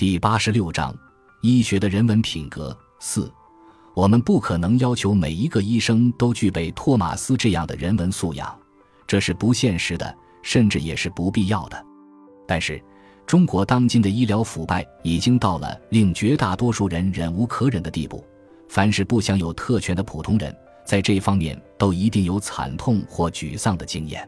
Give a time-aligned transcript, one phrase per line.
[0.00, 0.96] 第八十六章：
[1.42, 2.74] 医学的人文品格。
[3.00, 3.30] 四，
[3.94, 8.58] 我们不可能要求每一个医生都具备托马斯这样的人文素养，
[9.06, 11.84] 这是不现实的，甚至也是不必要的。
[12.48, 12.82] 但是，
[13.26, 18.24] 中国当今的医疗腐败已经到了令绝大多数人忍无可忍的地步。
[18.70, 24.26] 凡是不享有特权的普通人，在这方面都一定有惨痛或沮丧的经验。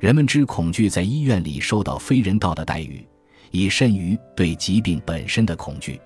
[0.00, 3.02] 人们之恐惧在医院里受到非人道的待遇，
[3.50, 6.00] 以甚于对疾病本身的恐惧。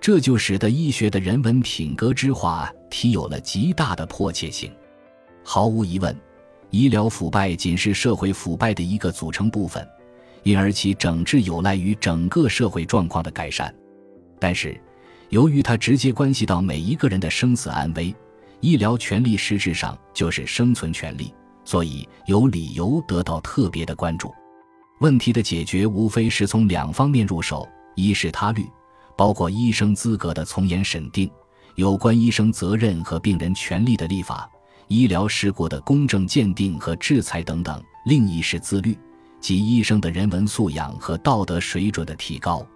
[0.00, 4.70] 这就使得医学的人文品格之话题有了极大的迫切性。
[5.42, 6.14] 毫无疑问，
[6.70, 9.86] 医疗腐败仅是社会腐败的一个组成部分，
[10.42, 13.74] 因而其整治有赖于整个社会状况的改善。
[14.38, 14.78] 但是，
[15.30, 18.14] 由于它直接关系到每一个人的生死安危，
[18.60, 21.32] 医疗权利实质上就是生存权利。
[21.64, 24.30] 所以有理由得到特别的关注。
[25.00, 28.64] 问题的解决无非是从两方面入手：一是他律，
[29.16, 31.30] 包括医生资格的从严审定，
[31.74, 34.48] 有关医生责任和病人权利的立法，
[34.88, 38.96] 医疗事故的公正鉴定和制裁等等；另一是自律，
[39.40, 42.66] 即医生的人文素养和道德水准的提高。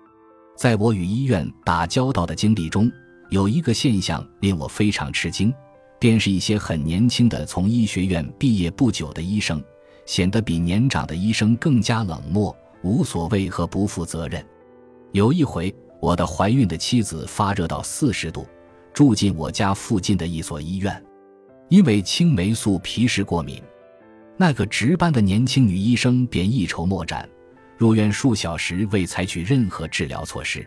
[0.57, 2.91] 在我与医院打交道的经历中，
[3.31, 5.55] 有一个现象令我非常吃惊。
[6.01, 9.61] 便是一些很年轻的从医学院毕业不久的医生，
[10.09, 14.43] 显得比年长的医生更加冷漠、无所谓和不负责任。
[15.13, 18.47] 有一回，我的怀孕的妻子发热到四十度，
[18.95, 21.05] 住进我家附近的一所医院，
[21.69, 23.63] 因为青霉素皮实过敏。
[24.39, 27.29] 那个值班的年轻女医生便一筹莫展，
[27.77, 30.67] 入院数小时未采取任何治疗措施。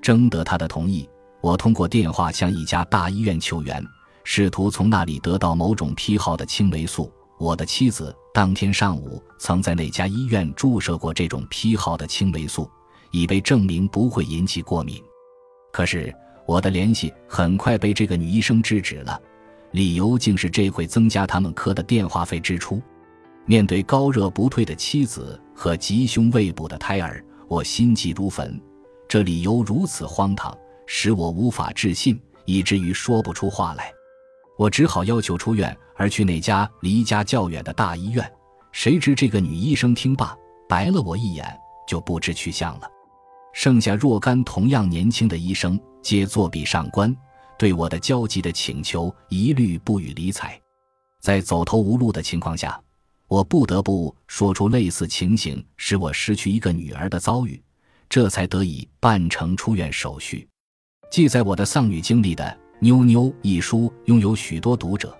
[0.00, 1.08] 征得她的同意，
[1.40, 3.84] 我通过电话向一家大医院求援。
[4.22, 7.12] 试图从那里得到某种批号的青霉素。
[7.40, 12.70] 我的妻子当天上午曾在那家医院注射过这种批号的青霉素，
[13.10, 15.02] 已被证明不会引起过敏。
[15.72, 16.14] 可是
[16.46, 19.20] 我的联系很快被这个女医生制止了，
[19.72, 22.80] 理由竟是这会增加他们科的电话费支出。
[23.44, 28.56] 面对高热不退的妻子和吉凶未卜的胎儿，我心急如焚。
[29.08, 30.56] 这理由如此荒唐，
[30.86, 33.92] 使我无法置信，以至于说不出话来。
[34.58, 38.28] 我只好要求出院，而去那家离家较远的大医院。
[38.72, 40.36] 谁知这个女医生听罢，
[40.68, 41.46] 白了我一眼，
[41.86, 42.90] 就不知去向了。
[43.52, 47.16] 剩下若干同样年轻的医生，皆作壁上观，
[47.56, 50.60] 对我的焦急的请求一律不予理睬。
[51.20, 52.80] 在走投无路的情况下，
[53.28, 57.62] 我不得不说出类似情形使我失去一个女儿的遭遇，
[58.08, 60.48] 这才得以办成出院手续。
[61.12, 62.44] 记载我的丧女经历的。
[62.80, 65.12] 《妞妞》一书拥有许多读者，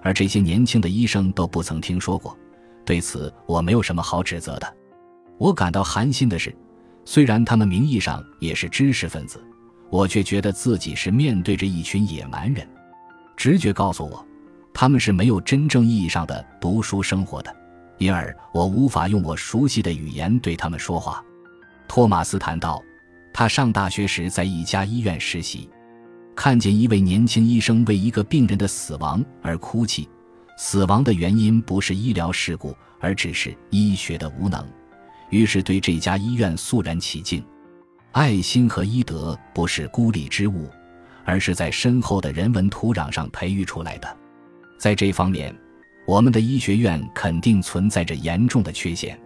[0.00, 2.36] 而这些年轻的医生都不曾听说过。
[2.86, 4.76] 对此，我没有什么好指责的。
[5.36, 6.54] 我感到寒心的是，
[7.04, 9.44] 虽然他们名义上也是知识分子，
[9.90, 12.66] 我却觉得自己是面对着一群野蛮人。
[13.36, 14.26] 直觉告诉我，
[14.72, 17.54] 他们是没有真正意义上的读书生活的，
[17.98, 21.22] 因而我无法用我熟悉的语言对他们说话。
[21.86, 22.82] 托马斯谈到，
[23.34, 25.68] 他上大学时在一家医院实习。
[26.34, 30.08] 看见一位年轻医生为一个病人的死亡而哭泣，
[30.56, 34.66] 死亡的原因不是医疗事故，而只是医学的无能。
[35.30, 37.44] 于是对这家医院肃然起敬。
[38.12, 40.68] 爱心和医德不是孤立之物，
[41.24, 44.16] 而是在深厚的人文土壤上培育出来的。
[44.78, 45.54] 在这方面，
[46.06, 49.18] 我们的医学院肯定存在着严重的缺陷。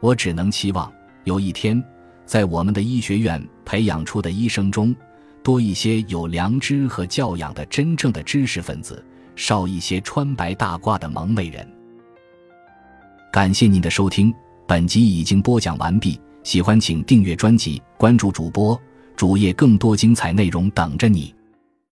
[0.00, 0.92] 我只能期望
[1.24, 1.82] 有一天，
[2.24, 4.94] 在我们的医学院培养出的医生中。
[5.46, 9.00] 多一些有良知和教养的真正的知识分子，
[9.36, 11.64] 少一些穿白大褂的蒙昧人。
[13.32, 14.34] 感谢您的收听，
[14.66, 16.20] 本集已经播讲完毕。
[16.42, 18.76] 喜欢请订阅专辑，关注主播
[19.14, 21.32] 主页，更多精彩内容等着你。